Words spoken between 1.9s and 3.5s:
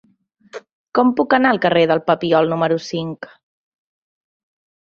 del Papiol número cinc?